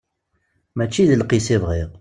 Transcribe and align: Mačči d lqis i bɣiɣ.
Mačči 0.77 1.03
d 1.09 1.11
lqis 1.21 1.47
i 1.55 1.57
bɣiɣ. 1.63 1.89